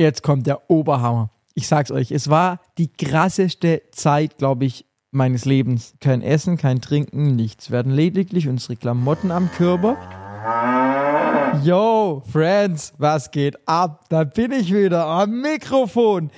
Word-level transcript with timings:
jetzt 0.00 0.22
kommt 0.22 0.46
der 0.46 0.70
Oberhammer. 0.70 1.30
Ich 1.54 1.68
sag's 1.68 1.90
euch, 1.90 2.10
es 2.10 2.28
war 2.30 2.60
die 2.78 2.88
krasseste 2.88 3.82
Zeit, 3.92 4.38
glaube 4.38 4.64
ich, 4.64 4.86
meines 5.10 5.44
Lebens. 5.44 5.94
Kein 6.00 6.22
Essen, 6.22 6.56
kein 6.56 6.80
Trinken, 6.80 7.36
nichts. 7.36 7.70
Wir 7.70 7.78
hatten 7.78 7.90
lediglich 7.90 8.48
unsere 8.48 8.76
Klamotten 8.76 9.30
am 9.30 9.50
Körper. 9.50 9.96
Yo, 11.64 12.22
Friends, 12.30 12.94
was 12.98 13.30
geht 13.30 13.56
ab? 13.68 14.06
Da 14.08 14.24
bin 14.24 14.52
ich 14.52 14.72
wieder 14.72 15.06
am 15.06 15.40
Mikrofon. 15.42 16.30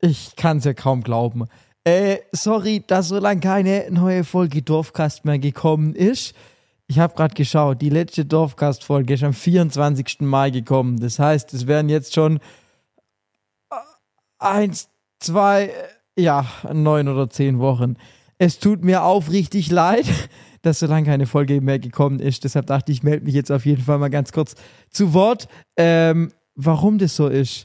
Ich 0.00 0.34
kann's 0.36 0.64
ja 0.64 0.74
kaum 0.74 1.02
glauben. 1.02 1.46
Äh, 1.84 2.18
sorry, 2.32 2.82
dass 2.86 3.08
so 3.08 3.18
lange 3.18 3.40
keine 3.40 3.86
neue 3.90 4.24
Folge 4.24 4.60
Dorfcast 4.60 5.24
mehr 5.24 5.38
gekommen 5.38 5.94
ist. 5.94 6.34
Ich 6.88 6.98
habe 6.98 7.14
gerade 7.14 7.34
geschaut, 7.34 7.80
die 7.80 7.88
letzte 7.88 8.24
Dorfcast-Folge 8.24 9.14
ist 9.14 9.24
am 9.24 9.32
24. 9.32 10.20
Mai 10.20 10.50
gekommen. 10.50 10.98
Das 10.98 11.18
heißt, 11.18 11.54
es 11.54 11.66
wären 11.66 11.88
jetzt 11.88 12.14
schon 12.14 12.40
eins, 14.38 14.88
zwei, 15.20 15.70
ja, 16.18 16.46
neun 16.72 17.08
oder 17.08 17.28
zehn 17.30 17.58
Wochen. 17.58 17.96
Es 18.38 18.58
tut 18.58 18.84
mir 18.84 19.04
aufrichtig 19.04 19.70
leid, 19.70 20.06
dass 20.62 20.80
so 20.80 20.86
lange 20.86 21.06
keine 21.06 21.26
Folge 21.26 21.60
mehr 21.60 21.78
gekommen 21.78 22.20
ist. 22.20 22.44
Deshalb 22.44 22.66
dachte 22.66 22.92
ich, 22.92 22.98
ich 22.98 23.04
melde 23.04 23.24
mich 23.24 23.34
jetzt 23.34 23.52
auf 23.52 23.66
jeden 23.66 23.82
Fall 23.82 23.98
mal 23.98 24.10
ganz 24.10 24.32
kurz 24.32 24.54
zu 24.90 25.14
Wort. 25.14 25.48
Ähm, 25.76 26.32
warum 26.54 26.98
das 26.98 27.16
so 27.16 27.28
ist? 27.28 27.64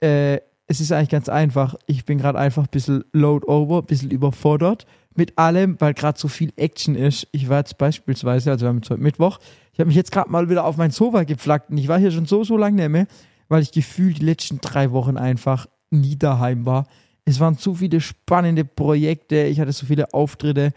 Äh, 0.00 0.38
es 0.66 0.80
ist 0.80 0.92
eigentlich 0.92 1.08
ganz 1.08 1.28
einfach. 1.28 1.74
Ich 1.86 2.04
bin 2.04 2.18
gerade 2.18 2.38
einfach 2.38 2.64
ein 2.64 2.70
bisschen 2.70 3.04
load 3.12 3.46
over, 3.46 3.78
ein 3.78 3.86
bisschen 3.86 4.10
überfordert 4.10 4.86
mit 5.18 5.36
allem, 5.36 5.80
weil 5.80 5.94
gerade 5.94 6.18
so 6.18 6.28
viel 6.28 6.52
Action 6.56 6.94
ist. 6.94 7.26
Ich 7.32 7.48
war 7.48 7.58
jetzt 7.58 7.76
beispielsweise, 7.76 8.50
also 8.50 8.64
wir 8.64 8.68
haben 8.68 8.76
jetzt 8.76 8.90
heute 8.90 9.02
Mittwoch, 9.02 9.38
ich 9.72 9.80
habe 9.80 9.88
mich 9.88 9.96
jetzt 9.96 10.12
gerade 10.12 10.30
mal 10.30 10.48
wieder 10.48 10.64
auf 10.64 10.76
mein 10.76 10.92
Sofa 10.92 11.24
gepflackt 11.24 11.70
und 11.70 11.78
ich 11.78 11.88
war 11.88 11.98
hier 11.98 12.12
schon 12.12 12.26
so, 12.26 12.44
so 12.44 12.56
lange 12.56 12.76
nicht 12.76 12.88
mehr, 12.88 13.06
weil 13.48 13.62
ich 13.62 13.72
gefühlt 13.72 14.18
die 14.18 14.24
letzten 14.24 14.60
drei 14.60 14.92
Wochen 14.92 15.16
einfach 15.16 15.66
nie 15.90 16.16
daheim 16.16 16.66
war. 16.66 16.86
Es 17.24 17.40
waren 17.40 17.58
zu 17.58 17.74
viele 17.74 18.00
spannende 18.00 18.64
Projekte, 18.64 19.44
ich 19.44 19.60
hatte 19.60 19.72
so 19.72 19.86
viele 19.86 20.12
Auftritte 20.14 20.72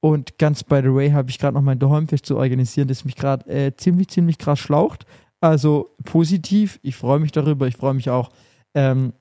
und 0.00 0.38
ganz 0.38 0.64
by 0.64 0.80
the 0.82 0.92
way 0.92 1.10
habe 1.10 1.30
ich 1.30 1.38
gerade 1.38 1.54
noch 1.54 1.62
mein 1.62 1.78
Daheimfest 1.78 2.26
zu 2.26 2.36
organisieren, 2.36 2.88
das 2.88 3.04
mich 3.04 3.14
gerade 3.14 3.48
äh, 3.48 3.76
ziemlich, 3.76 4.08
ziemlich 4.08 4.38
krass 4.38 4.58
schlaucht. 4.58 5.06
Also 5.40 5.94
positiv, 6.04 6.80
ich 6.82 6.96
freue 6.96 7.20
mich 7.20 7.32
darüber, 7.32 7.66
ich 7.66 7.76
freue 7.76 7.94
mich 7.94 8.10
auch, 8.10 8.30
ähm, 8.74 9.12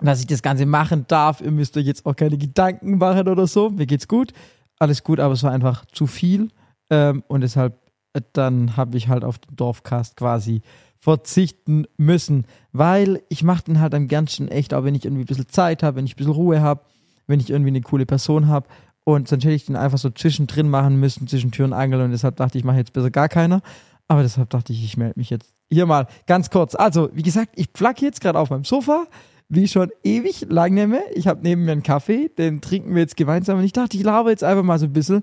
dass 0.00 0.20
ich 0.20 0.26
das 0.26 0.42
Ganze 0.42 0.66
machen 0.66 1.04
darf. 1.08 1.40
Ihr 1.40 1.52
müsst 1.52 1.76
euch 1.76 1.86
jetzt 1.86 2.04
auch 2.06 2.16
keine 2.16 2.38
Gedanken 2.38 2.98
machen 2.98 3.28
oder 3.28 3.46
so. 3.46 3.70
Mir 3.70 3.86
geht's 3.86 4.08
gut, 4.08 4.32
alles 4.78 5.04
gut, 5.04 5.20
aber 5.20 5.34
es 5.34 5.42
war 5.42 5.52
einfach 5.52 5.84
zu 5.86 6.06
viel 6.06 6.48
ähm, 6.90 7.22
und 7.28 7.42
deshalb 7.42 7.78
äh, 8.12 8.20
dann 8.32 8.76
habe 8.76 8.96
ich 8.96 9.08
halt 9.08 9.24
auf 9.24 9.38
den 9.38 9.54
Dorfcast 9.56 10.16
quasi 10.16 10.62
verzichten 10.98 11.86
müssen, 11.96 12.46
weil 12.72 13.22
ich 13.28 13.42
mache 13.42 13.64
den 13.64 13.80
halt 13.80 13.94
am 13.94 14.08
ganzen 14.08 14.48
echt, 14.48 14.74
auch 14.74 14.84
wenn 14.84 14.94
ich 14.94 15.04
irgendwie 15.04 15.22
ein 15.22 15.26
bisschen 15.26 15.48
Zeit 15.48 15.82
habe, 15.82 15.96
wenn 15.96 16.06
ich 16.06 16.14
ein 16.14 16.16
bisschen 16.16 16.32
Ruhe 16.32 16.60
habe, 16.60 16.82
wenn 17.26 17.40
ich 17.40 17.50
irgendwie 17.50 17.70
eine 17.70 17.80
coole 17.80 18.06
Person 18.06 18.48
habe 18.48 18.68
und 19.08 19.28
sonst 19.28 19.44
hätte 19.44 19.54
ich 19.54 19.66
den 19.66 19.76
einfach 19.76 19.98
so 19.98 20.10
zwischendrin 20.10 20.68
machen 20.68 20.98
müssen, 20.98 21.28
zwischen 21.28 21.52
Tür 21.52 21.66
und 21.66 21.72
Angel. 21.72 22.00
Und 22.00 22.10
deshalb 22.10 22.36
dachte 22.36 22.58
ich, 22.58 22.62
ich 22.62 22.64
mache 22.64 22.78
jetzt 22.78 22.92
besser 22.92 23.10
gar 23.10 23.28
keiner, 23.28 23.62
aber 24.08 24.22
deshalb 24.22 24.50
dachte 24.50 24.72
ich, 24.72 24.84
ich 24.84 24.96
melde 24.96 25.18
mich 25.18 25.30
jetzt 25.30 25.54
hier 25.70 25.86
mal 25.86 26.08
ganz 26.26 26.50
kurz. 26.50 26.74
Also, 26.74 27.08
wie 27.12 27.22
gesagt, 27.22 27.52
ich 27.54 27.72
plack 27.72 28.02
jetzt 28.02 28.20
gerade 28.20 28.38
auf 28.38 28.50
meinem 28.50 28.64
Sofa, 28.64 29.06
wie 29.48 29.68
schon 29.68 29.90
ewig 30.02 30.46
lang 30.48 30.74
nehme. 30.74 31.00
Ich 31.14 31.28
habe 31.28 31.40
neben 31.42 31.64
mir 31.64 31.72
einen 31.72 31.84
Kaffee, 31.84 32.30
den 32.36 32.60
trinken 32.60 32.94
wir 32.94 33.02
jetzt 33.02 33.16
gemeinsam. 33.16 33.58
Und 33.58 33.64
ich 33.64 33.72
dachte, 33.72 33.96
ich 33.96 34.02
laber 34.02 34.30
jetzt 34.30 34.42
einfach 34.42 34.64
mal 34.64 34.78
so 34.80 34.86
ein 34.86 34.92
bisschen, 34.92 35.22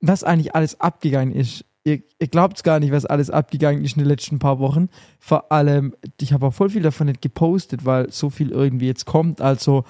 was 0.00 0.24
eigentlich 0.24 0.54
alles 0.54 0.80
abgegangen 0.80 1.34
ist 1.34 1.66
ihr, 1.88 2.02
ihr 2.18 2.28
glaubt 2.28 2.62
gar 2.64 2.80
nicht, 2.80 2.92
was 2.92 3.06
alles 3.06 3.30
abgegangen 3.30 3.84
ist 3.84 3.96
in 3.96 4.02
den 4.02 4.08
letzten 4.08 4.38
paar 4.38 4.58
Wochen. 4.58 4.88
Vor 5.18 5.50
allem, 5.50 5.94
ich 6.20 6.32
habe 6.32 6.46
auch 6.46 6.54
voll 6.54 6.70
viel 6.70 6.82
davon 6.82 7.06
nicht 7.06 7.22
gepostet, 7.22 7.84
weil 7.84 8.10
so 8.12 8.30
viel 8.30 8.50
irgendwie 8.50 8.86
jetzt 8.86 9.06
kommt. 9.06 9.40
Also 9.40 9.84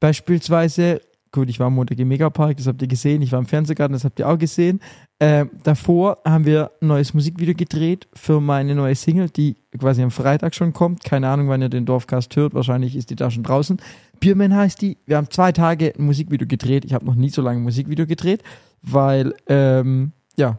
beispielsweise, 0.00 1.00
gut, 1.30 1.48
ich 1.48 1.60
war 1.60 1.68
am 1.68 1.74
Montag 1.74 1.98
im 1.98 2.08
Megapark, 2.08 2.56
das 2.56 2.66
habt 2.66 2.82
ihr 2.82 2.88
gesehen. 2.88 3.22
Ich 3.22 3.32
war 3.32 3.38
im 3.38 3.46
Fernsehgarten, 3.46 3.92
das 3.92 4.04
habt 4.04 4.18
ihr 4.18 4.28
auch 4.28 4.38
gesehen. 4.38 4.80
Äh, 5.18 5.46
davor 5.62 6.18
haben 6.24 6.44
wir 6.44 6.72
ein 6.80 6.88
neues 6.88 7.14
Musikvideo 7.14 7.54
gedreht 7.54 8.08
für 8.12 8.40
meine 8.40 8.74
neue 8.74 8.94
Single, 8.94 9.30
die 9.30 9.56
quasi 9.78 10.02
am 10.02 10.10
Freitag 10.10 10.54
schon 10.54 10.72
kommt. 10.72 11.04
Keine 11.04 11.28
Ahnung, 11.28 11.48
wann 11.48 11.62
ihr 11.62 11.68
den 11.68 11.86
Dorfcast 11.86 12.34
hört. 12.36 12.54
Wahrscheinlich 12.54 12.96
ist 12.96 13.10
die 13.10 13.16
da 13.16 13.30
schon 13.30 13.44
draußen. 13.44 13.80
Bierman 14.20 14.54
heißt 14.54 14.80
die. 14.82 14.98
Wir 15.06 15.16
haben 15.16 15.30
zwei 15.30 15.52
Tage 15.52 15.92
ein 15.98 16.04
Musikvideo 16.04 16.46
gedreht. 16.46 16.84
Ich 16.84 16.94
habe 16.94 17.04
noch 17.04 17.14
nie 17.14 17.30
so 17.30 17.42
lange 17.42 17.60
ein 17.60 17.62
Musikvideo 17.62 18.06
gedreht, 18.06 18.42
weil, 18.82 19.34
ähm, 19.48 20.12
ja, 20.36 20.58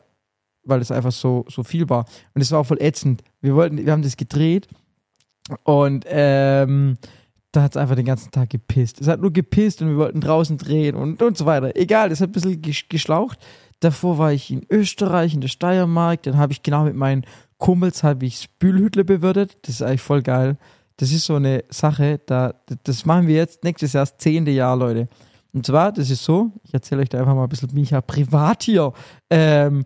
weil 0.66 0.82
es 0.82 0.92
einfach 0.92 1.12
so, 1.12 1.46
so 1.50 1.64
viel 1.64 1.90
war. 1.90 2.06
Und 2.34 2.42
es 2.42 2.52
war 2.52 2.60
auch 2.60 2.66
voll 2.66 2.82
ätzend. 2.82 3.24
Wir 3.42 3.56
wollten, 3.56 3.78
wir 3.78 3.92
haben 3.92 4.02
das 4.02 4.18
gedreht 4.18 4.68
und 5.64 6.06
ähm, 6.08 6.98
da 7.52 7.62
hat 7.62 7.76
es 7.76 7.78
einfach 7.78 7.96
den 7.96 8.06
ganzen 8.06 8.32
Tag 8.32 8.50
gepisst. 8.50 9.00
Es 9.00 9.08
hat 9.08 9.22
nur 9.22 9.32
gepisst 9.32 9.82
und 9.82 9.90
wir 9.90 9.98
wollten 9.98 10.22
draußen 10.22 10.58
drehen 10.58 10.96
und, 10.96 11.22
und 11.22 11.38
so 11.38 11.46
weiter. 11.46 11.76
Egal, 11.76 12.12
es 12.12 12.20
hat 12.20 12.30
ein 12.30 12.32
bisschen 12.32 12.62
geschlaucht. 12.90 13.38
Davor 13.80 14.18
war 14.18 14.32
ich 14.32 14.50
in 14.50 14.66
Österreich, 14.72 15.34
in 15.34 15.42
der 15.42 15.50
Steiermark. 15.50 16.24
Dann 16.24 16.38
habe 16.38 16.54
ich 16.54 16.64
genau 16.64 16.86
mit 16.86 16.96
meinen 16.96 17.26
Kumpels 17.58 18.04
habe 18.04 18.26
ich 18.26 18.42
Spülhütle 18.42 19.06
bewirtet. 19.06 19.58
Das 19.62 19.76
ist 19.76 19.82
eigentlich 19.84 20.02
voll 20.02 20.22
geil. 20.22 20.58
Das 20.98 21.12
ist 21.12 21.26
so 21.26 21.36
eine 21.36 21.64
Sache, 21.70 22.20
da, 22.26 22.54
das 22.84 23.06
machen 23.06 23.28
wir 23.28 23.36
jetzt 23.36 23.64
nächstes 23.64 23.94
Jahr 23.94 24.04
das 24.04 24.18
zehnte 24.18 24.52
Jahr, 24.52 24.76
Leute. 24.76 25.08
Und 25.54 25.66
zwar, 25.66 25.92
das 25.92 26.10
ist 26.10 26.24
so, 26.24 26.52
ich 26.64 26.74
erzähle 26.74 27.02
euch 27.02 27.10
da 27.10 27.20
einfach 27.20 27.36
mal 27.36 27.44
ein 27.44 27.50
bisschen, 27.50 27.70
bin 27.70 27.84
ich 27.84 27.92
ja 27.92 28.02
privat 28.02 28.64
hier. 28.64 28.92
Ähm, 29.30 29.86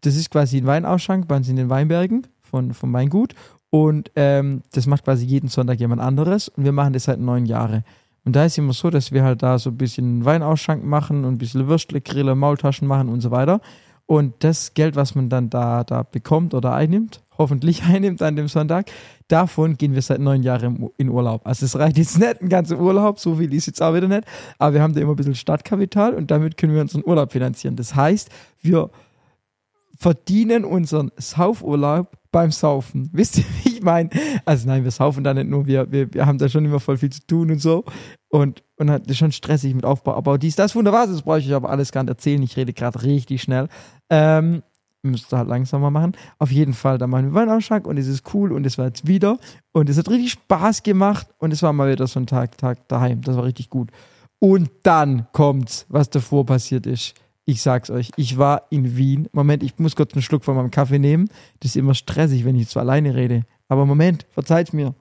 das 0.00 0.16
ist 0.16 0.30
quasi 0.30 0.58
ein 0.58 0.66
Weinausschank 0.66 1.28
bei 1.28 1.36
uns 1.36 1.48
in 1.48 1.56
den 1.56 1.70
Weinbergen 1.70 2.26
von, 2.42 2.74
vom 2.74 2.92
Weingut. 2.92 3.34
Und 3.70 4.10
ähm, 4.16 4.62
das 4.72 4.86
macht 4.86 5.04
quasi 5.04 5.26
jeden 5.26 5.48
Sonntag 5.48 5.80
jemand 5.80 6.00
anderes. 6.00 6.48
Und 6.48 6.64
wir 6.64 6.72
machen 6.72 6.92
das 6.92 7.04
seit 7.04 7.20
neun 7.20 7.46
Jahren. 7.46 7.84
Und 8.24 8.34
da 8.34 8.44
ist 8.44 8.58
immer 8.58 8.72
so, 8.72 8.90
dass 8.90 9.12
wir 9.12 9.22
halt 9.22 9.42
da 9.42 9.58
so 9.58 9.70
ein 9.70 9.76
bisschen 9.76 10.24
Weinausschank 10.24 10.84
machen 10.84 11.24
und 11.24 11.34
ein 11.34 11.38
bisschen 11.38 11.68
Würstle, 11.68 12.00
Grille, 12.00 12.34
Maultaschen 12.34 12.88
machen 12.88 13.08
und 13.08 13.20
so 13.20 13.30
weiter. 13.30 13.60
Und 14.06 14.34
das 14.40 14.74
Geld, 14.74 14.94
was 14.94 15.14
man 15.14 15.28
dann 15.28 15.50
da, 15.50 15.82
da 15.82 16.04
bekommt 16.04 16.54
oder 16.54 16.72
einnimmt, 16.72 17.22
hoffentlich 17.38 17.82
einnimmt 17.88 18.22
an 18.22 18.36
dem 18.36 18.48
Sonntag, 18.48 18.90
davon 19.28 19.76
gehen 19.76 19.94
wir 19.94 20.02
seit 20.02 20.20
neun 20.20 20.42
Jahren 20.42 20.88
in 20.96 21.08
Urlaub. 21.08 21.44
Also 21.44 21.66
es 21.66 21.76
reicht 21.76 21.98
jetzt 21.98 22.18
nicht 22.18 22.40
ein 22.40 22.48
ganzer 22.48 22.78
Urlaub, 22.78 23.18
so 23.18 23.34
viel 23.34 23.52
ist 23.52 23.66
jetzt 23.66 23.82
auch 23.82 23.94
wieder 23.94 24.08
nicht, 24.08 24.24
aber 24.58 24.74
wir 24.74 24.82
haben 24.82 24.94
da 24.94 25.00
immer 25.00 25.12
ein 25.12 25.16
bisschen 25.16 25.34
Startkapital 25.34 26.14
und 26.14 26.30
damit 26.30 26.56
können 26.56 26.74
wir 26.74 26.80
unseren 26.80 27.04
Urlaub 27.04 27.32
finanzieren. 27.32 27.74
Das 27.76 27.94
heißt, 27.94 28.30
wir 28.62 28.90
verdienen 29.98 30.64
unseren 30.64 31.10
Saufurlaub 31.16 32.16
beim 32.30 32.50
Saufen. 32.50 33.08
Wisst 33.12 33.38
ihr, 33.38 33.44
wie 33.62 33.76
ich 33.76 33.82
meine? 33.82 34.10
Also 34.44 34.68
nein, 34.68 34.84
wir 34.84 34.90
saufen 34.90 35.24
da 35.24 35.34
nicht 35.34 35.48
nur, 35.48 35.66
wir, 35.66 35.90
wir, 35.90 36.12
wir 36.12 36.26
haben 36.26 36.38
da 36.38 36.48
schon 36.48 36.64
immer 36.64 36.80
voll 36.80 36.98
viel 36.98 37.10
zu 37.10 37.26
tun 37.26 37.50
und 37.50 37.60
so. 37.60 37.84
Und, 38.28 38.62
und 38.76 38.88
ist 38.88 39.18
schon 39.18 39.32
stressig 39.32 39.74
mit 39.74 39.84
Aufbau. 39.84 40.14
Aber 40.14 40.38
dies, 40.38 40.56
das 40.56 40.74
wunderbar, 40.74 41.06
das 41.06 41.22
brauche 41.22 41.38
ich 41.38 41.54
aber 41.54 41.70
alles 41.70 41.92
gar 41.92 42.02
nicht 42.02 42.10
erzählen. 42.10 42.42
Ich 42.42 42.56
rede 42.56 42.72
gerade 42.72 43.02
richtig 43.02 43.42
schnell. 43.42 43.68
Ähm, 44.10 44.62
müsste 45.02 45.38
halt 45.38 45.48
langsamer 45.48 45.90
machen. 45.90 46.12
Auf 46.38 46.50
jeden 46.50 46.74
Fall, 46.74 46.98
da 46.98 47.06
machen 47.06 47.26
wir 47.26 47.34
Weinausschank 47.34 47.86
und 47.86 47.96
es 47.96 48.06
ist 48.06 48.34
cool 48.34 48.52
und 48.52 48.66
es 48.66 48.76
war 48.78 48.86
jetzt 48.86 49.06
wieder. 49.06 49.38
Und 49.72 49.88
es 49.88 49.98
hat 49.98 50.08
richtig 50.08 50.32
Spaß 50.32 50.82
gemacht 50.82 51.28
und 51.38 51.52
es 51.52 51.62
war 51.62 51.72
mal 51.72 51.90
wieder 51.90 52.06
so 52.06 52.20
ein 52.20 52.26
Tag, 52.26 52.58
Tag 52.58 52.88
daheim. 52.88 53.22
Das 53.22 53.36
war 53.36 53.44
richtig 53.44 53.70
gut. 53.70 53.90
Und 54.38 54.70
dann 54.82 55.26
kommt's, 55.32 55.86
was 55.88 56.10
davor 56.10 56.44
passiert 56.44 56.86
ist. 56.86 57.14
Ich 57.48 57.62
sag's 57.62 57.90
euch, 57.90 58.10
ich 58.16 58.38
war 58.38 58.66
in 58.70 58.96
Wien. 58.96 59.28
Moment, 59.32 59.62
ich 59.62 59.78
muss 59.78 59.94
kurz 59.94 60.12
einen 60.12 60.22
Schluck 60.22 60.44
von 60.44 60.56
meinem 60.56 60.72
Kaffee 60.72 60.98
nehmen. 60.98 61.30
Das 61.60 61.70
ist 61.70 61.76
immer 61.76 61.94
stressig, 61.94 62.44
wenn 62.44 62.56
ich 62.56 62.68
so 62.68 62.80
alleine 62.80 63.14
rede. 63.14 63.44
Aber 63.68 63.86
Moment, 63.86 64.26
verzeiht 64.32 64.74
mir. 64.74 64.94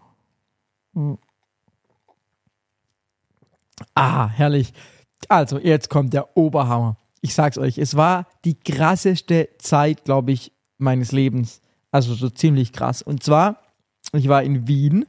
Ah, 3.96 4.28
herrlich. 4.28 4.74
Also, 5.28 5.58
jetzt 5.58 5.90
kommt 5.90 6.14
der 6.14 6.38
Oberhammer. 6.38 6.98
Ich 7.22 7.34
sag's 7.34 7.58
euch, 7.58 7.80
es 7.80 7.96
war 7.96 8.28
die 8.46 8.54
krasseste 8.54 9.50
Zeit, 9.58 10.06
glaube 10.06 10.32
ich, 10.32 10.52
meines 10.78 11.12
Lebens. 11.12 11.62
Also 11.90 12.14
so 12.14 12.30
ziemlich 12.30 12.74
krass. 12.74 13.02
Und 13.02 13.24
zwar, 13.24 13.64
ich 14.14 14.28
war 14.28 14.44
in 14.44 14.68
Wien, 14.68 15.08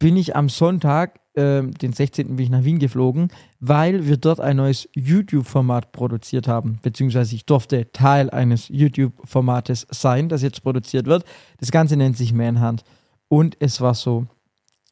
bin 0.00 0.16
ich 0.16 0.34
am 0.34 0.48
Sonntag 0.48 1.20
ähm, 1.36 1.72
den 1.74 1.92
16. 1.92 2.34
bin 2.34 2.44
ich 2.44 2.50
nach 2.50 2.64
Wien 2.64 2.80
geflogen, 2.80 3.28
weil 3.60 4.08
wir 4.08 4.16
dort 4.16 4.40
ein 4.40 4.56
neues 4.56 4.88
YouTube-Format 4.94 5.92
produziert 5.92 6.48
haben. 6.48 6.80
Beziehungsweise 6.82 7.36
ich 7.36 7.46
durfte 7.46 7.92
Teil 7.92 8.30
eines 8.30 8.68
YouTube-Formates 8.68 9.86
sein, 9.90 10.28
das 10.28 10.42
jetzt 10.42 10.64
produziert 10.64 11.06
wird. 11.06 11.24
Das 11.58 11.70
Ganze 11.70 11.96
nennt 11.96 12.16
sich 12.16 12.32
Manhunt. 12.32 12.82
Und 13.28 13.56
es 13.60 13.80
war 13.80 13.94
so, 13.94 14.26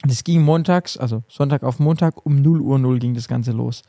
das 0.02 0.22
ging 0.22 0.42
montags, 0.42 0.96
also 0.96 1.24
Sonntag 1.26 1.64
auf 1.64 1.80
Montag, 1.80 2.24
um 2.24 2.40
0 2.40 2.60
Uhr 2.60 2.78
0 2.78 3.00
ging 3.00 3.14
das 3.14 3.26
Ganze 3.26 3.50
los. 3.50 3.82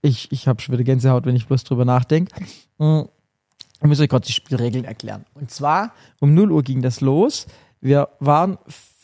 Ich, 0.00 0.32
ich 0.32 0.48
habe 0.48 0.62
schon 0.62 0.72
wieder 0.72 0.84
Gänsehaut, 0.84 1.26
wenn 1.26 1.36
ich 1.36 1.46
bloß 1.46 1.64
drüber 1.64 1.84
nachdenke. 1.84 2.32
Hm, 2.78 3.08
ich 3.80 3.86
muss 3.86 4.00
euch 4.00 4.08
kurz 4.08 4.26
die 4.26 4.32
Spielregeln 4.32 4.84
erklären. 4.84 5.26
Und 5.34 5.50
zwar, 5.50 5.92
um 6.20 6.32
0 6.32 6.52
Uhr 6.52 6.62
ging 6.62 6.80
das 6.80 7.00
los. 7.00 7.46
Wir 7.80 8.08
waren 8.20 8.56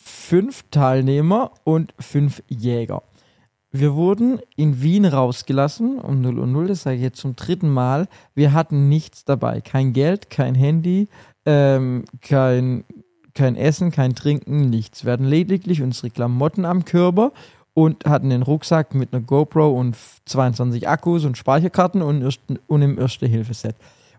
fünf 0.05 0.65
Teilnehmer 0.71 1.53
und 1.65 1.95
fünf 1.99 2.43
Jäger. 2.49 3.03
Wir 3.73 3.95
wurden 3.95 4.39
in 4.55 4.83
Wien 4.83 5.05
rausgelassen 5.05 5.99
um 5.99 6.21
0 6.21 6.39
Uhr 6.39 6.47
0, 6.47 6.69
das 6.69 6.83
sage 6.83 6.97
ich 6.97 7.03
jetzt 7.03 7.19
zum 7.19 7.35
dritten 7.35 7.71
Mal. 7.71 8.06
Wir 8.35 8.53
hatten 8.53 8.89
nichts 8.89 9.25
dabei. 9.25 9.61
Kein 9.61 9.93
Geld, 9.93 10.31
kein 10.31 10.55
Handy, 10.55 11.09
ähm, 11.45 12.05
kein, 12.21 12.85
kein 13.35 13.56
Essen, 13.56 13.91
kein 13.91 14.15
Trinken, 14.15 14.71
nichts. 14.71 15.05
Wir 15.05 15.12
hatten 15.12 15.25
lediglich 15.25 15.83
unsere 15.83 16.11
Klamotten 16.11 16.67
am 16.67 16.85
Körper 16.85 17.33
und 17.73 18.05
hatten 18.05 18.31
den 18.31 18.43
Rucksack 18.43 18.95
mit 18.95 19.12
einer 19.12 19.23
GoPro 19.23 19.73
und 19.73 19.97
22 20.27 20.87
Akkus 20.87 21.25
und 21.25 21.37
Speicherkarten 21.37 22.03
und, 22.03 22.39
und 22.69 22.83
im 22.83 22.99
Erste-Hilfe-Set. 22.99 23.75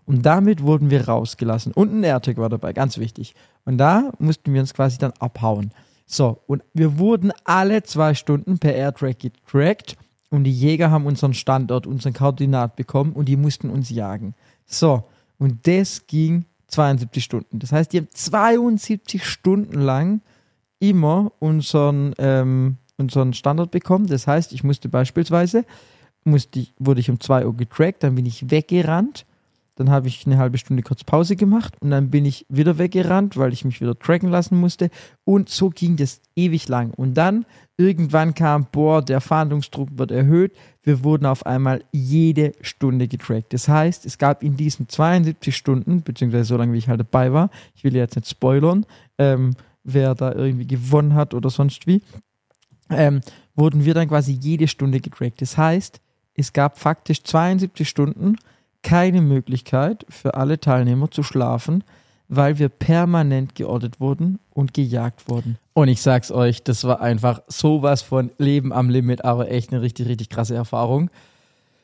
Und 0.06 0.24
damit 0.24 0.62
wurden 0.62 0.90
wir 0.90 1.08
rausgelassen. 1.08 1.72
Und 1.72 1.92
ein 1.92 2.04
AirTag 2.04 2.36
war 2.38 2.48
dabei, 2.48 2.72
ganz 2.72 2.96
wichtig. 2.96 3.34
Und 3.64 3.78
da 3.78 4.12
mussten 4.18 4.54
wir 4.54 4.60
uns 4.60 4.72
quasi 4.72 4.98
dann 4.98 5.12
abhauen. 5.18 5.72
So, 6.06 6.40
und 6.46 6.62
wir 6.72 6.98
wurden 6.98 7.32
alle 7.44 7.82
zwei 7.82 8.14
Stunden 8.14 8.58
per 8.58 8.74
AirTrack 8.74 9.18
getrackt 9.18 9.96
und 10.30 10.44
die 10.44 10.52
Jäger 10.52 10.92
haben 10.92 11.06
unseren 11.06 11.34
Standort, 11.34 11.86
unseren 11.88 12.12
Koordinat 12.12 12.76
bekommen 12.76 13.12
und 13.12 13.28
die 13.28 13.36
mussten 13.36 13.68
uns 13.68 13.90
jagen. 13.90 14.34
So, 14.64 15.02
und 15.38 15.66
das 15.66 16.06
ging 16.06 16.44
72 16.68 17.24
Stunden. 17.24 17.58
Das 17.58 17.72
heißt, 17.72 17.92
die 17.92 17.98
haben 17.98 18.08
72 18.12 19.24
Stunden 19.24 19.80
lang 19.80 20.20
immer 20.78 21.32
unseren, 21.40 22.14
ähm, 22.18 22.76
unseren 22.96 23.34
Standort 23.34 23.72
bekommen. 23.72 24.06
Das 24.06 24.28
heißt, 24.28 24.52
ich 24.52 24.62
musste 24.62 24.88
beispielsweise, 24.88 25.64
musste 26.22 26.66
wurde 26.78 27.00
ich 27.00 27.10
um 27.10 27.18
2 27.18 27.46
Uhr 27.46 27.56
getrackt, 27.56 28.04
dann 28.04 28.14
bin 28.14 28.26
ich 28.26 28.48
weggerannt 28.50 29.26
dann 29.76 29.90
habe 29.90 30.08
ich 30.08 30.26
eine 30.26 30.38
halbe 30.38 30.56
Stunde 30.58 30.82
kurz 30.82 31.04
Pause 31.04 31.36
gemacht 31.36 31.74
und 31.80 31.90
dann 31.90 32.10
bin 32.10 32.24
ich 32.24 32.46
wieder 32.48 32.78
weggerannt, 32.78 33.36
weil 33.36 33.52
ich 33.52 33.64
mich 33.64 33.80
wieder 33.80 33.96
tracken 33.98 34.30
lassen 34.30 34.58
musste. 34.58 34.90
Und 35.24 35.50
so 35.50 35.68
ging 35.68 35.96
das 35.96 36.22
ewig 36.34 36.66
lang. 36.68 36.92
Und 36.92 37.14
dann 37.14 37.44
irgendwann 37.76 38.34
kam, 38.34 38.66
boah, 38.72 39.02
der 39.02 39.20
Fahndungsdruck 39.20 39.90
wird 39.98 40.10
erhöht. 40.10 40.56
Wir 40.82 41.04
wurden 41.04 41.26
auf 41.26 41.44
einmal 41.44 41.84
jede 41.92 42.52
Stunde 42.62 43.06
getrackt. 43.06 43.52
Das 43.52 43.68
heißt, 43.68 44.06
es 44.06 44.16
gab 44.16 44.42
in 44.42 44.56
diesen 44.56 44.88
72 44.88 45.54
Stunden, 45.54 46.02
beziehungsweise 46.02 46.44
so 46.44 46.56
lange 46.56 46.72
wie 46.72 46.78
ich 46.78 46.88
halt 46.88 47.00
dabei 47.00 47.32
war, 47.34 47.50
ich 47.74 47.84
will 47.84 47.94
jetzt 47.94 48.16
nicht 48.16 48.30
spoilern, 48.30 48.86
ähm, 49.18 49.54
wer 49.84 50.14
da 50.14 50.32
irgendwie 50.32 50.66
gewonnen 50.66 51.14
hat 51.14 51.34
oder 51.34 51.50
sonst 51.50 51.86
wie, 51.86 52.00
ähm, 52.88 53.20
wurden 53.54 53.84
wir 53.84 53.92
dann 53.92 54.08
quasi 54.08 54.32
jede 54.32 54.68
Stunde 54.68 55.00
getrackt. 55.00 55.42
Das 55.42 55.58
heißt, 55.58 56.00
es 56.34 56.52
gab 56.54 56.78
faktisch 56.78 57.22
72 57.24 57.86
Stunden, 57.86 58.36
keine 58.86 59.20
Möglichkeit 59.20 60.06
für 60.08 60.34
alle 60.34 60.60
Teilnehmer 60.60 61.10
zu 61.10 61.24
schlafen, 61.24 61.82
weil 62.28 62.60
wir 62.60 62.68
permanent 62.68 63.56
geortet 63.56 63.98
wurden 63.98 64.38
und 64.50 64.74
gejagt 64.74 65.28
wurden. 65.28 65.58
Und 65.72 65.88
ich 65.88 66.00
sag's 66.00 66.30
euch, 66.30 66.62
das 66.62 66.84
war 66.84 67.00
einfach 67.00 67.42
sowas 67.48 68.02
von 68.02 68.30
Leben 68.38 68.72
am 68.72 68.88
Limit, 68.88 69.24
aber 69.24 69.50
echt 69.50 69.72
eine 69.72 69.82
richtig, 69.82 70.06
richtig 70.06 70.28
krasse 70.28 70.54
Erfahrung. 70.54 71.10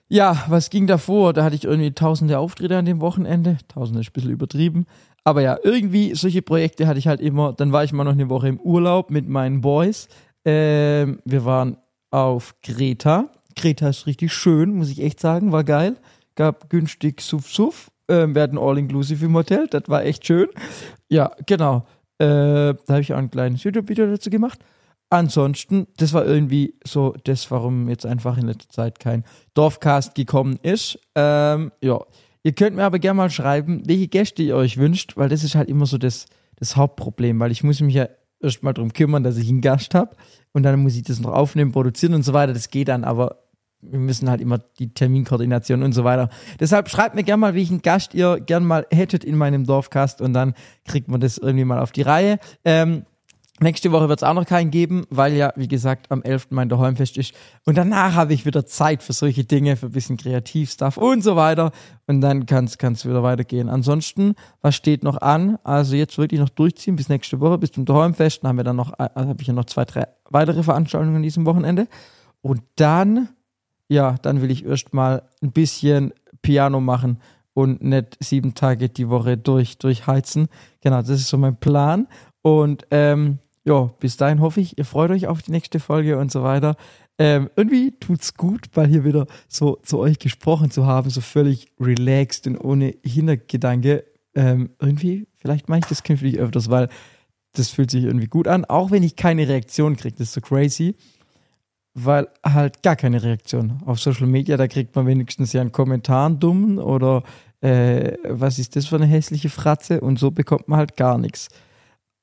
Ja, 0.08 0.44
was 0.46 0.70
ging 0.70 0.87
davor? 0.87 1.32
Da 1.32 1.43
hatte 1.43 1.56
ich 1.56 1.64
irgendwie 1.64 1.90
tausende 1.90 2.38
Auftritte 2.38 2.78
an 2.78 2.84
dem 2.84 3.00
Wochenende. 3.00 3.58
Tausende 3.66 3.98
ist 3.98 4.10
ein 4.10 4.12
bisschen 4.12 4.31
übertrieben. 4.31 4.87
Aber 5.25 5.43
ja, 5.43 5.58
irgendwie 5.60 6.14
solche 6.14 6.43
Projekte 6.43 6.87
hatte 6.87 7.00
ich 7.00 7.08
halt 7.08 7.20
immer. 7.20 7.52
Dann 7.52 7.72
war 7.72 7.82
ich 7.82 7.93
mal 7.93 8.05
noch 8.05 8.12
eine 8.12 8.28
Woche 8.28 8.46
im 8.46 8.60
Urlaub 8.60 9.10
mit 9.10 9.28
meinen 9.28 9.60
Boys. 9.60 10.06
Ähm, 10.44 11.19
wir 11.25 11.44
waren 11.44 11.78
auf 12.12 12.55
Kreta. 12.62 13.28
Kreta 13.56 13.88
ist 13.88 14.06
richtig 14.06 14.32
schön, 14.32 14.76
muss 14.76 14.88
ich 14.88 15.02
echt 15.02 15.19
sagen, 15.19 15.50
war 15.50 15.64
geil 15.64 15.96
gab 16.34 16.70
günstig 16.70 17.20
Suff 17.20 17.49
Suff. 17.49 17.90
Ähm, 18.08 18.34
wir 18.34 18.43
hatten 18.43 18.58
All-Inclusive 18.58 19.25
im 19.25 19.34
Hotel, 19.34 19.67
das 19.69 19.84
war 19.88 20.05
echt 20.05 20.26
schön. 20.26 20.49
Ja, 21.08 21.32
genau. 21.46 21.87
Äh, 22.19 22.25
da 22.26 22.76
habe 22.88 23.00
ich 23.00 23.12
auch 23.12 23.19
ein 23.19 23.31
kleines 23.31 23.62
YouTube-Video 23.64 24.06
dazu 24.06 24.31
gemacht. 24.31 24.58
Ansonsten, 25.11 25.88
das 25.99 26.14
war 26.14 26.25
irgendwie 26.25 26.75
so 26.84 27.14
das, 27.25 27.50
warum 27.50 27.88
jetzt 27.88 28.06
einfach 28.06 28.38
in 28.38 28.46
letzter 28.46 28.70
Zeit 28.70 28.99
kein 28.99 29.25
Dorfcast 29.52 30.14
gekommen 30.14 30.58
ist. 30.62 30.99
Ähm, 31.14 31.70
ja, 31.82 32.00
ihr 32.43 32.52
könnt 32.52 32.76
mir 32.76 32.84
aber 32.84 32.99
gerne 32.99 33.19
mal 33.19 33.31
schreiben, 33.31 33.82
welche 33.84 34.08
Gäste 34.08 34.43
ihr 34.43 34.56
euch 34.56 34.79
wünscht, 34.79 35.17
weil 35.17 35.29
das 35.29 35.44
ist 35.44 35.55
halt 35.55 35.69
immer 35.69 35.84
so 35.84 35.99
das, 35.99 36.26
das 36.56 36.76
Hauptproblem, 36.76 37.38
weil 37.40 37.50
ich 37.50 37.62
muss 37.62 37.81
mich 37.81 37.94
ja 37.94 38.08
erstmal 38.40 38.73
darum 38.73 38.93
kümmern, 38.93 39.23
dass 39.23 39.37
ich 39.37 39.49
einen 39.49 39.61
Gast 39.61 39.94
habe 39.94 40.17
und 40.52 40.62
dann 40.62 40.81
muss 40.81 40.96
ich 40.96 41.02
das 41.02 41.20
noch 41.20 41.32
aufnehmen, 41.32 41.73
produzieren 41.73 42.14
und 42.14 42.23
so 42.23 42.32
weiter. 42.32 42.55
Das 42.55 42.70
geht 42.70 42.88
dann, 42.88 43.05
aber 43.05 43.41
wir 43.82 43.99
müssen 43.99 44.31
halt 44.31 44.40
immer 44.40 44.58
die 44.79 44.94
Terminkoordination 44.94 45.82
und 45.82 45.93
so 45.93 46.05
weiter. 46.05 46.31
Deshalb 46.61 46.88
schreibt 46.88 47.14
mir 47.14 47.25
gerne 47.25 47.40
mal, 47.40 47.55
welchen 47.55 47.82
Gast 47.82 48.14
ihr 48.14 48.40
gern 48.40 48.64
mal 48.64 48.87
hättet 48.90 49.25
in 49.25 49.37
meinem 49.37 49.64
Dorfcast 49.67 50.20
und 50.20 50.32
dann 50.32 50.55
kriegt 50.87 51.08
man 51.08 51.20
das 51.20 51.38
irgendwie 51.38 51.64
mal 51.64 51.81
auf 51.81 51.93
die 51.93 52.02
Reihe. 52.02 52.38
Ähm, 52.64 53.05
nächste 53.61 53.93
Woche 53.93 54.08
wird 54.08 54.20
es 54.20 54.23
auch 54.23 54.34
noch 54.34 54.46
keinen 54.46 54.70
geben, 54.70 55.05
weil 55.11 55.34
ja, 55.34 55.52
wie 55.56 55.69
gesagt, 55.69 56.11
am 56.11 56.23
11. 56.23 56.49
mein 56.50 56.69
Daheimfest 56.69 57.19
ist. 57.19 57.34
Und 57.64 57.76
danach 57.76 58.14
habe 58.14 58.34
ich 58.34 58.46
wieder 58.46 58.67
Zeit 58.67 59.02
für 59.02 59.12
solche 59.12 59.44
Dinge, 59.44 59.76
für 59.76 59.87
ein 59.87 59.93
bisschen 59.93 60.17
Kreativstuff 60.17 60.96
und 60.96 61.23
so 61.23 61.37
weiter. 61.37 61.73
Und 62.06 62.20
dann 62.20 62.46
kann 62.46 62.67
es 62.67 63.06
wieder 63.06 63.23
weitergehen. 63.23 63.69
Ansonsten, 63.69 64.34
was 64.61 64.76
steht 64.76 65.02
noch 65.02 65.20
an? 65.20 65.58
Also 65.64 65.96
jetzt 65.96 66.19
wirklich 66.19 66.40
noch 66.40 66.50
durchziehen 66.50 66.96
bis 66.96 67.08
nächste 67.08 67.40
Woche, 67.40 67.58
bis 67.58 67.73
zum 67.73 67.84
Daheimfest. 67.84 68.43
Dann 68.43 68.50
haben 68.50 68.56
wir 68.56 68.64
dann 68.64 68.76
noch, 68.76 68.93
also 68.96 69.29
habe 69.29 69.40
ich 69.40 69.49
ja 69.49 69.55
noch 69.55 69.67
zwei, 69.67 69.84
drei 69.84 70.06
weitere 70.31 70.62
Veranstaltungen 70.62 71.17
an 71.17 71.23
diesem 71.23 71.46
Wochenende. 71.46 71.88
Und 72.43 72.62
dann 72.76 73.29
ja, 73.92 74.16
dann 74.22 74.40
will 74.40 74.50
ich 74.50 74.64
erstmal 74.64 75.22
ein 75.42 75.52
bisschen 75.52 76.12
Piano 76.40 76.80
machen 76.80 77.18
und 77.54 77.82
nicht 77.82 78.16
sieben 78.20 78.54
Tage 78.54 78.88
die 78.88 79.08
Woche 79.08 79.36
durch, 79.36 79.78
durchheizen. 79.78 80.48
Genau, 80.80 80.98
das 80.98 81.10
ist 81.10 81.28
so 81.28 81.36
mein 81.36 81.56
Plan. 81.56 82.08
Und 82.40 82.86
ähm, 82.90 83.38
ja, 83.64 83.90
bis 84.00 84.16
dahin 84.16 84.40
hoffe 84.40 84.60
ich, 84.60 84.78
ihr 84.78 84.84
freut 84.84 85.10
euch 85.10 85.26
auf 85.26 85.42
die 85.42 85.52
nächste 85.52 85.78
Folge 85.78 86.18
und 86.18 86.32
so 86.32 86.42
weiter. 86.42 86.76
Ähm, 87.18 87.50
irgendwie 87.54 87.92
tut's 88.00 88.34
gut, 88.34 88.68
mal 88.74 88.86
hier 88.86 89.04
wieder 89.04 89.26
so 89.46 89.78
zu 89.82 89.98
euch 89.98 90.18
gesprochen 90.18 90.70
zu 90.70 90.86
haben, 90.86 91.10
so 91.10 91.20
völlig 91.20 91.70
relaxed 91.78 92.46
und 92.46 92.56
ohne 92.56 92.94
Hintergedanke. 93.04 94.04
Ähm, 94.34 94.70
irgendwie, 94.80 95.28
vielleicht 95.36 95.68
mache 95.68 95.80
ich 95.80 95.86
das 95.86 96.02
künftig 96.02 96.38
öfters, 96.38 96.70
weil 96.70 96.88
das 97.52 97.68
fühlt 97.68 97.90
sich 97.90 98.04
irgendwie 98.04 98.28
gut 98.28 98.48
an, 98.48 98.64
auch 98.64 98.90
wenn 98.90 99.02
ich 99.02 99.14
keine 99.14 99.46
Reaktion 99.46 99.96
kriege. 99.96 100.16
Das 100.16 100.28
ist 100.28 100.32
so 100.32 100.40
crazy 100.40 100.96
weil 101.94 102.28
halt 102.44 102.82
gar 102.82 102.96
keine 102.96 103.22
Reaktion. 103.22 103.80
Auf 103.84 104.00
Social 104.00 104.26
Media, 104.26 104.56
da 104.56 104.66
kriegt 104.68 104.96
man 104.96 105.06
wenigstens 105.06 105.52
ja 105.52 105.60
einen 105.60 105.72
Kommentar, 105.72 106.26
einen 106.26 106.40
dummen 106.40 106.78
oder 106.78 107.22
äh, 107.60 108.16
was 108.28 108.58
ist 108.58 108.76
das 108.76 108.86
für 108.86 108.96
eine 108.96 109.06
hässliche 109.06 109.48
Fratze 109.48 110.00
und 110.00 110.18
so 110.18 110.30
bekommt 110.30 110.68
man 110.68 110.78
halt 110.78 110.96
gar 110.96 111.18
nichts. 111.18 111.48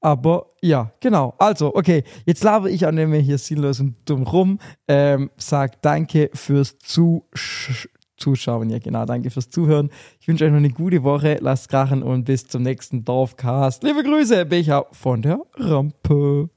Aber 0.02 0.48
ja, 0.62 0.92
genau. 1.02 1.34
Also, 1.38 1.76
okay, 1.76 2.04
jetzt 2.26 2.44
laber 2.44 2.70
ich 2.70 2.88
an 2.88 2.96
dem 2.96 3.14
hier 3.14 3.38
sinnlos 3.38 3.80
und 3.80 3.96
dumm 4.06 4.24
rum. 4.24 4.60
Ähm, 4.88 5.30
sag 5.38 5.82
danke 5.82 6.30
fürs 6.34 6.78
Zusch 6.80 7.90
Zuschauen. 8.20 8.70
Ja, 8.70 8.80
genau, 8.80 9.06
danke 9.06 9.30
fürs 9.30 9.50
Zuhören. 9.50 9.90
Ich 10.20 10.28
wünsche 10.28 10.46
euch 10.46 10.52
noch 10.52 10.58
eine 10.58 10.70
gute 10.70 11.04
Woche. 11.04 11.38
Lasst 11.40 11.70
krachen 11.70 12.04
und 12.04 12.26
bis 12.26 12.48
zum 12.48 12.64
nächsten 12.64 13.06
Dorfcast. 13.06 13.84
Liebe 13.84 14.04
Grüße, 14.04 14.46
Becher 14.46 14.86
von 14.92 15.22
der 15.22 15.40
Rampe. 15.56 16.50